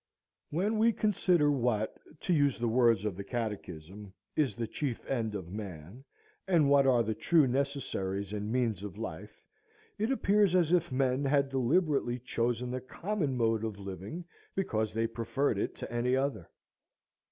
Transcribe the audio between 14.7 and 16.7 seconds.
they preferred it to any other.